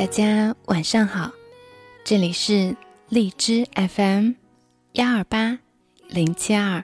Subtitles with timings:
[0.00, 1.30] 大家晚上好，
[2.04, 2.74] 这里是
[3.10, 4.30] 荔枝 FM
[4.92, 5.58] 幺二八
[6.08, 6.82] 零七二，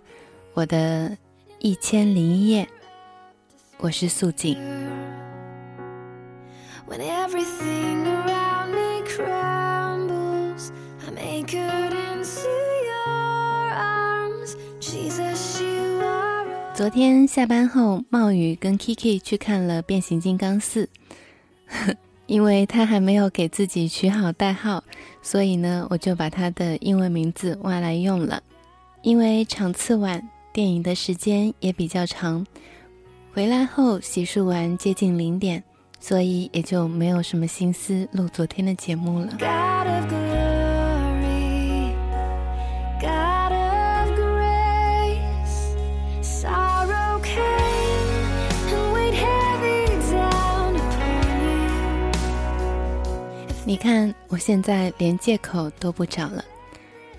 [0.52, 1.16] 我的
[1.58, 2.68] 一千零一夜，
[3.78, 4.58] 我是素锦。
[6.86, 10.68] When everything around me crumbles,
[11.08, 12.50] I'm anchored into
[12.84, 14.56] your arms.
[14.78, 16.74] Jesus, you are.
[16.74, 20.90] 昨天下班后，冒雨跟 Kiki 去看了《变形金刚四》，
[22.26, 24.82] 因为他还没有给自己取好代号，
[25.22, 28.42] 所以呢，我就把他的英文名字挖来用了。
[29.02, 30.22] 因为场次晚，
[30.52, 32.46] 电影的时间也比较长，
[33.32, 35.62] 回来后洗漱完接近零点。
[35.98, 40.15] 所以也就没有什么心思录昨天的节目了。
[53.68, 56.44] 你看，我现在连借口都不找了，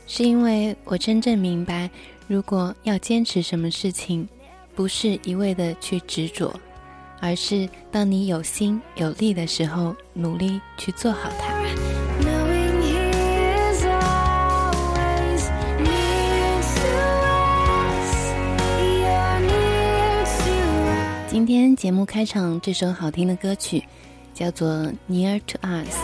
[0.08, 1.90] 是因为我真正明白，
[2.26, 4.26] 如果要坚持什么事情，
[4.74, 6.58] 不是一味的去执着。
[7.20, 11.54] 而是当你有心有力的时候，努力去做好它。
[21.28, 23.84] 今天节目开场这首好听的歌曲，
[24.34, 24.70] 叫做
[25.10, 25.98] 《Near to Us》。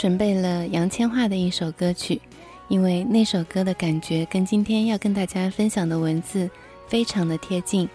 [0.00, 2.18] 准备了杨千嬅的一首歌曲，
[2.68, 6.48] 因为那首歌的感觉跟今天要跟大家分享的文字
[6.88, 7.86] 非常的贴近，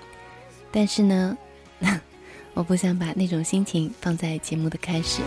[0.71, 1.35] 但是呢，
[2.53, 5.23] 我不想把那种心情放在节目的开始。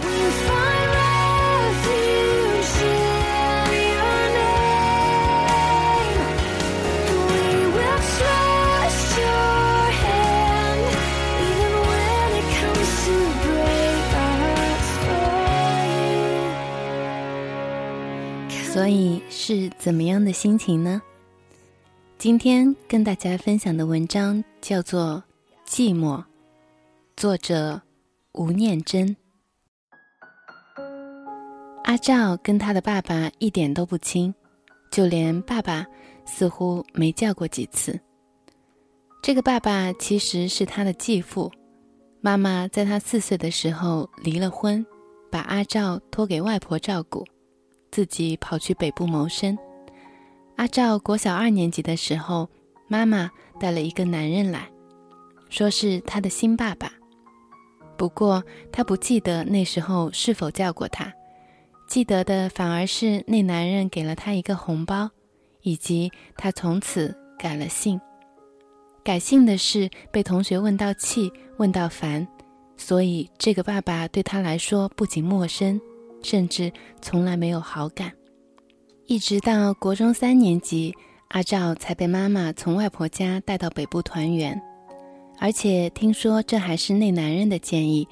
[18.79, 21.03] 所以是怎么样的心情呢？
[22.17, 25.21] 今天跟大家分享的文章叫做
[25.69, 26.19] 《寂寞》，
[27.17, 27.83] 作者
[28.35, 29.17] 吴念真。
[31.87, 34.33] 阿照跟他的爸爸一点都不亲，
[34.93, 35.85] 就连爸爸
[36.25, 37.99] 似乎没叫过几次。
[39.21, 41.51] 这个爸爸其实是他的继父，
[42.21, 44.87] 妈妈在他四岁的时候离了婚，
[45.33, 47.27] 把阿照托给外婆照顾。
[47.91, 49.57] 自己跑去北部谋生。
[50.57, 52.49] 阿照国小二年级的时候，
[52.89, 54.69] 妈妈带了一个男人来，
[55.49, 56.93] 说是他的新爸爸。
[57.97, 61.13] 不过他不记得那时候是否叫过他，
[61.89, 65.11] 记得的反而是那男人给了他一个红包，
[65.63, 68.01] 以及他从此改了姓。
[69.05, 72.27] 改姓的事被同学问到气，问到烦，
[72.77, 75.81] 所以这个爸爸对他来说不仅陌生。
[76.23, 78.13] 甚至从来没有好感，
[79.07, 80.95] 一直到国中三年级，
[81.29, 84.61] 阿照才被妈妈从外婆家带到北部团圆。
[85.39, 88.07] 而且听说这还是那男人的建议，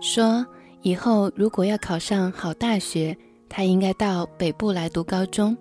[0.00, 0.44] 说
[0.82, 3.16] 以后如果要考上好大学，
[3.48, 5.56] 他应该到北部来读高中。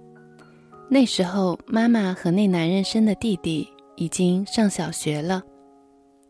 [0.89, 5.43] 那时候，妈妈和那男人生的弟弟已经上小学了。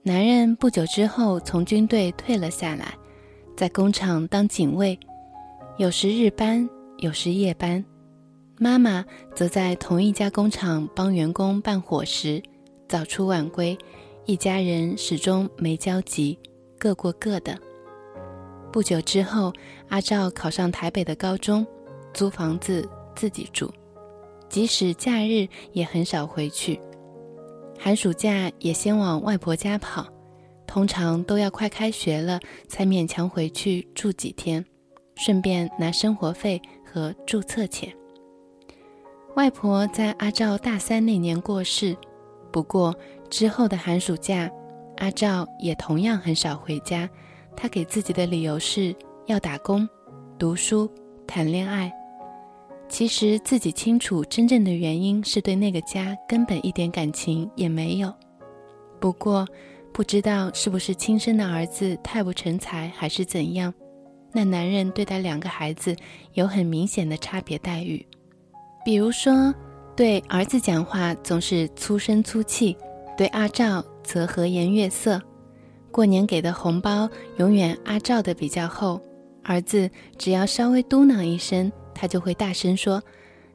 [0.03, 2.94] 男人不久之后从军队退了下来，
[3.56, 5.00] 在工厂当警卫。
[5.77, 6.67] 有时日班，
[6.97, 7.85] 有时夜班，
[8.57, 9.05] 妈妈
[9.35, 12.41] 则在同一家工厂帮员工办伙食，
[12.89, 13.77] 早出晚归，
[14.25, 16.39] 一家人始终没交集，
[16.79, 17.55] 各过各的。
[18.71, 19.53] 不久之后，
[19.89, 21.63] 阿照考上台北的高中，
[22.11, 23.72] 租房子自己住，
[24.49, 26.79] 即使假日也很少回去，
[27.78, 30.07] 寒暑假也先往外婆家跑，
[30.66, 34.66] 通常都要快开学了才勉强回去住几天。
[35.17, 37.93] 顺便拿生活费和注册钱。
[39.35, 41.96] 外婆在阿照大三那年过世，
[42.52, 42.96] 不过
[43.29, 44.49] 之后的寒暑假，
[44.97, 47.09] 阿照也同样很少回家。
[47.55, 49.87] 他给自己的理由是要打工、
[50.40, 50.90] 读书、
[51.28, 51.91] 谈恋爱。
[52.90, 58.14] 其实自己清楚，真正的原因是对那个家根本一点感情也没有。
[58.99, 59.47] 不过
[59.91, 63.73] 不知道是不是亲生的儿子太不成才，还是怎样。
[64.37, 65.95] 那男人对待两个孩子
[66.34, 68.05] 有很明显的差别待遇，
[68.85, 69.51] 比如说
[69.95, 72.78] 对儿子讲话总是粗声粗气，
[73.17, 75.19] 对阿照则和颜悦色。
[75.91, 79.01] 过年给的红包永远阿照的比较厚，
[79.43, 79.89] 儿子
[80.19, 83.01] 只要稍微嘟囔一声，他就会大声说：“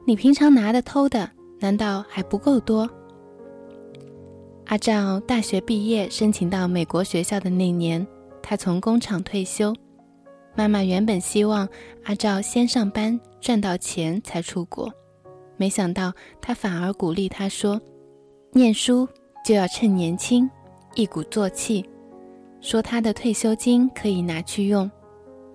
[0.05, 1.31] 你平常拿的偷的，
[1.61, 2.89] 难道还不够多？
[4.65, 8.05] 阿照大学毕业，申请到美国学校的那年，
[8.41, 9.73] 他从工厂退休。
[10.55, 11.67] 妈妈原本希望
[12.05, 14.91] 阿照先上班赚到钱才出国，
[15.57, 17.81] 没想到他反而鼓励他说
[18.53, 19.07] ：“念书
[19.45, 20.49] 就要趁年轻，
[20.95, 21.83] 一鼓作气。”
[22.61, 24.89] 说他的退休金可以拿去用，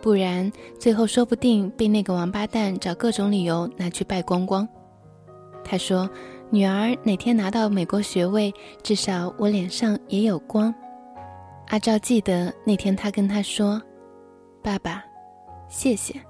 [0.02, 4.68] 不然最后说不定被那个王八蛋找各种理由拿去败光光。
[5.64, 6.08] 他说。
[6.50, 8.50] 女儿哪天拿到美国学位，
[8.82, 10.74] 至少我脸上也有光。
[11.66, 13.78] 阿照记得那天他跟他说
[14.68, 15.04] ：“爸爸，
[15.68, 16.20] 谢谢。”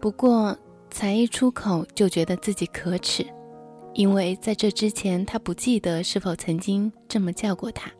[0.00, 0.56] 不过
[0.90, 3.24] 才一出口就觉得自己可耻，
[3.94, 7.90] 因为在这之前他不记得是否曾经这么叫过他。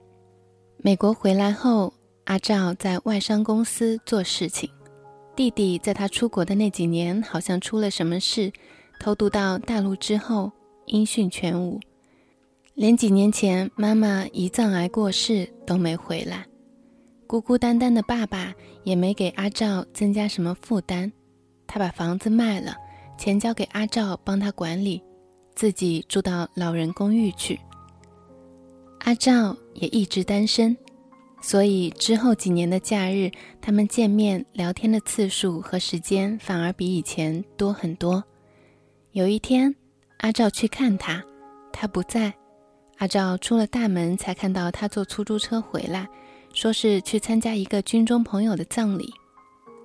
[0.79, 1.93] 美国回来后，
[2.25, 4.69] 阿照在外商公司做事情。
[5.37, 8.53] 弟弟在他出国的那几年好像出了什么事，
[8.99, 10.51] 偷渡到大陆之后。
[10.91, 11.79] 音讯全无，
[12.73, 16.47] 连几年前妈妈胰脏癌过世都没回来，
[17.29, 18.55] 孤孤单单的爸爸
[18.85, 21.13] 也没给阿照增加什么负担。
[21.67, 22.75] 他把房子卖了，
[23.19, 25.03] 钱交给阿照帮他管理，
[25.55, 27.61] 自己住到老人公寓去。
[29.01, 30.75] 阿照也一直单身，
[31.43, 33.31] 所以之后几年的假日，
[33.61, 38.25] 他们见面聊天的次数和时间反而比以前多很多。
[39.13, 39.75] 有一天。
[40.21, 41.23] 阿照去看他，
[41.73, 42.35] 他不在。
[42.97, 46.09] 阿照出了大门，才看到他坐出租车回来，
[46.53, 49.13] 说是去参加一个军中朋友的葬礼。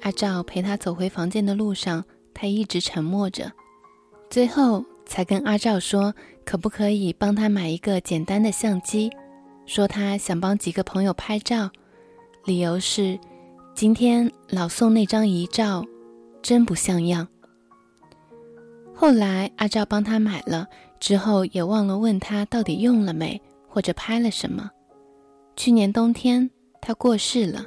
[0.02, 3.52] 阿照陪他走回房间的路上，他一直沉默着，
[4.30, 6.14] 最后才跟阿照说，
[6.44, 9.10] 可不可以帮他买一个简单的相机，
[9.66, 11.70] 说他想帮几个朋友拍照，
[12.46, 13.18] 理由是
[13.74, 15.86] 今天老宋那张遗照
[16.42, 17.28] 真不像样。
[18.94, 20.68] 后来阿照帮他买了，
[21.00, 24.70] 之后也忘了问他到底用了没，或者拍了什么。
[25.56, 26.50] 去年冬天
[26.86, 27.66] 他过世了，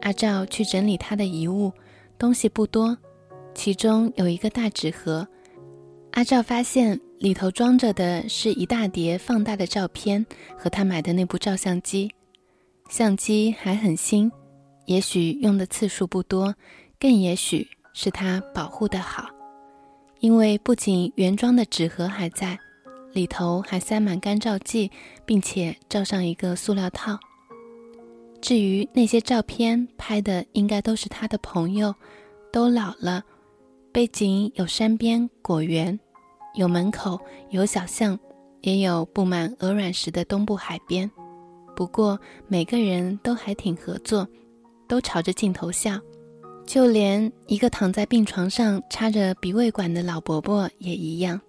[0.00, 1.70] 阿照去整理他的遗物，
[2.18, 2.96] 东西不多，
[3.54, 5.28] 其中有一个大纸盒。
[6.12, 10.24] 阿照发现里头装着的是一大叠放大的照片
[10.56, 12.10] 和他买的那部照相机，
[12.88, 14.32] 相机还很新，
[14.86, 16.54] 也许用的次数不多，
[16.98, 19.28] 更也许是他保护的好。
[20.20, 22.58] 因为不仅原装的纸盒还在，
[23.12, 24.90] 里头还塞满干燥剂，
[25.26, 27.18] 并且罩上一个塑料套。
[28.40, 31.94] 至于那些照片拍的，应该都是他的朋友，
[32.52, 33.22] 都老了。
[33.92, 35.98] 背景有山边果园，
[36.54, 37.18] 有门口，
[37.50, 38.18] 有小巷，
[38.60, 41.10] 也有布满鹅卵石的东部海边。
[41.74, 44.26] 不过每个人都还挺合作，
[44.86, 45.98] 都朝着镜头笑。
[46.66, 51.40] 就连一个躺在病床上插着鼻胃管的老伯伯也一样，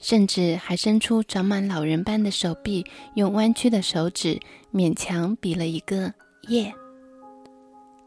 [0.00, 2.84] 甚至还伸出长满老人斑的手臂，
[3.14, 4.38] 用弯曲的手指
[4.74, 6.12] 勉强比了一个
[6.48, 6.72] 耶。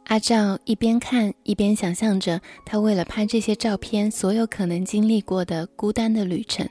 [0.06, 6.68] 阿照一边看一边想象着他为了拍这些照片所有可能经历过的孤单的旅程，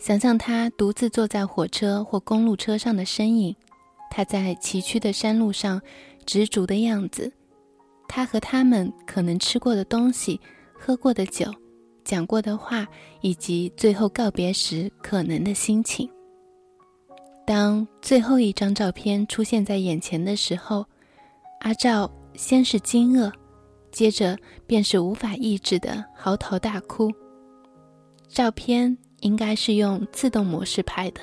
[0.00, 3.54] 想象他独自坐在火车或公路车上的身影，
[4.10, 5.80] 他在崎岖的山路上
[6.26, 7.32] 执着的样子。
[8.08, 10.40] 他和他们可能吃过的东西、
[10.74, 11.46] 喝过的酒、
[12.04, 12.86] 讲过的话，
[13.20, 16.10] 以及最后告别时可能的心情。
[17.46, 20.84] 当最后一张照片出现在眼前的时候，
[21.60, 23.32] 阿照先是惊愕，
[23.90, 27.10] 接着便是无法抑制的嚎啕大哭。
[28.28, 31.20] 照片应该是用自动模式拍的，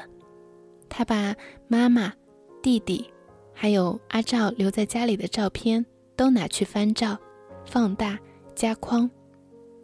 [0.88, 1.36] 他把
[1.68, 2.14] 妈妈、
[2.62, 3.06] 弟弟，
[3.54, 5.86] 还有阿照留在家里的照片。
[6.20, 7.18] 都拿去翻照、
[7.64, 8.20] 放大、
[8.54, 9.10] 加框，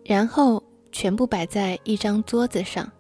[0.04, 0.62] 然后
[0.92, 2.92] 全部摆在一张桌子上，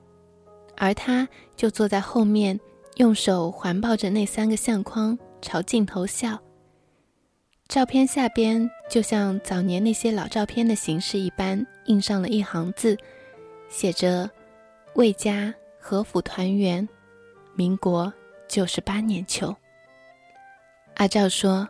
[0.77, 2.57] 而他就坐在后面，
[2.95, 6.39] 用手环抱着那三个相框，朝镜头笑。
[7.67, 12.97] 照片下边就像早年那些老照片的形式一般，印上了一行字，
[13.69, 14.29] 写着
[14.95, 16.87] “魏家和府团圆，
[17.55, 18.11] 民国
[18.47, 19.55] 九十八年秋”。
[20.95, 21.67] 阿照说，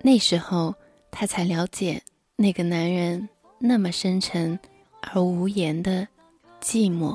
[0.00, 0.74] 那时候。
[1.14, 2.00] 他才了解
[2.36, 3.28] 那个男人
[3.58, 4.58] 那么深沉
[5.02, 6.08] 而无言的
[6.58, 7.14] 寂寞。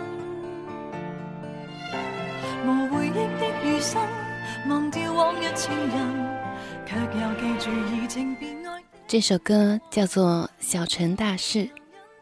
[9.07, 11.59] 这首歌叫做《小城大事》，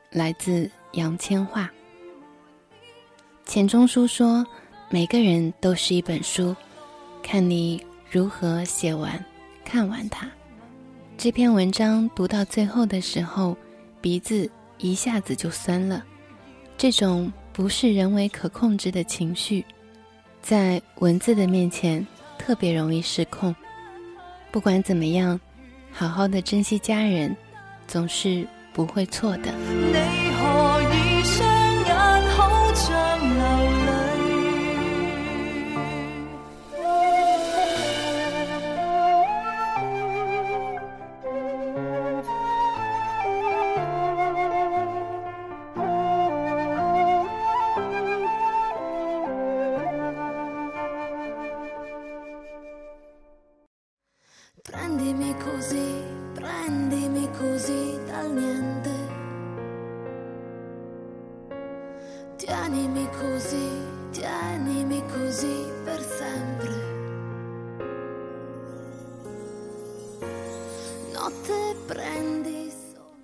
[0.09, 1.67] 来自杨千嬅。
[3.45, 4.45] 钱钟书说
[4.89, 6.55] ：“每个人都是一本书，
[7.21, 9.23] 看你如何写完、
[9.63, 10.27] 看完它。”
[11.15, 13.55] 这篇文章读到最后的时候，
[14.01, 14.49] 鼻子
[14.79, 16.03] 一下子就酸了。
[16.75, 19.63] 这种不是人为可控制的情绪，
[20.41, 22.05] 在文字的面前
[22.49, 23.55] 特别容易失控。
[24.49, 25.39] 不管怎么样，
[25.91, 27.37] 好好的珍惜家人，
[27.85, 30.28] 总是不会错的。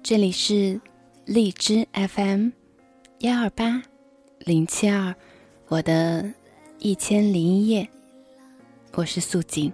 [0.01, 0.79] 这里是
[1.25, 2.49] 荔枝 FM
[3.19, 3.81] 幺二八
[4.39, 5.13] 零七二，
[5.67, 6.31] 我的
[6.79, 7.87] 一千零一夜，
[8.93, 9.71] 我是素锦。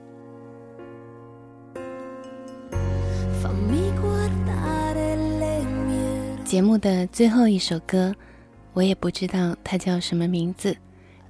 [6.44, 8.14] 节目的最后一首歌，
[8.74, 10.76] 我也不知道它叫什么名字，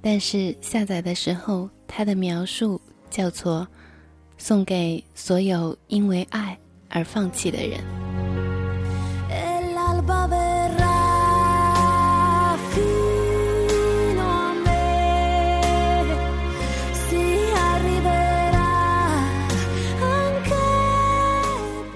[0.00, 3.66] 但是下载的时候，它的描述叫做
[4.38, 6.58] “送给所有因为爱
[6.92, 7.80] 而放弃的人”。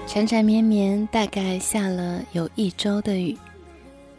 [0.07, 3.37] 缠缠绵绵，大概下了有一周的雨。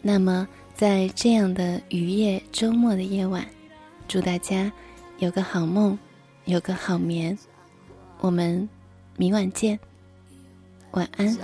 [0.00, 3.44] 那么，在这样的雨夜周末的夜晚，
[4.06, 4.70] 祝大家
[5.18, 5.99] 有个好梦，
[6.44, 7.37] 有个好眠。
[8.20, 8.68] 我们
[9.16, 9.76] 明晚见，
[10.92, 11.37] 晚安。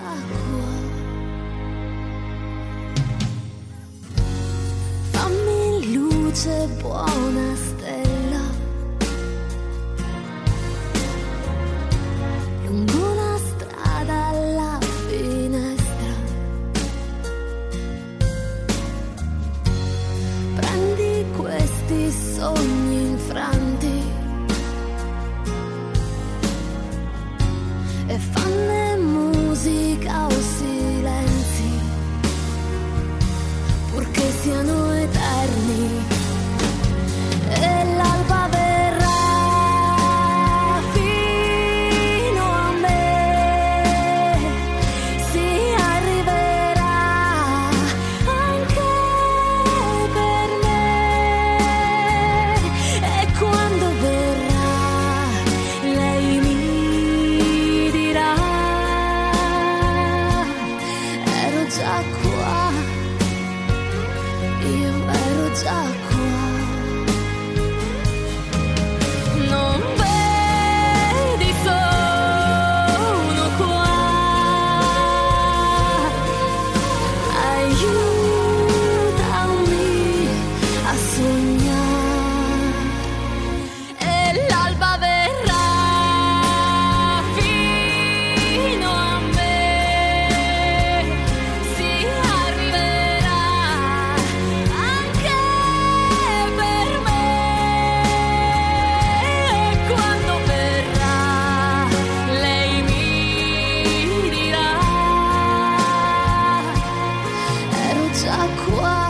[108.25, 109.05] Già qua.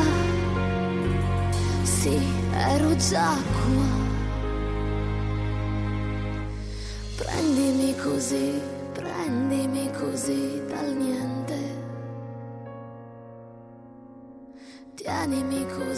[7.17, 8.61] Prendimi così,
[8.93, 11.83] prendimi così dal niente.
[14.95, 15.94] Tienimi così,